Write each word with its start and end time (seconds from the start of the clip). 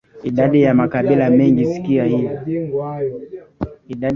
Idadi 0.23 0.61
ya 0.61 0.73
makabila 0.73 1.29
mengi 1.29 1.65
Sikia 1.65 2.05
hii 2.05 2.29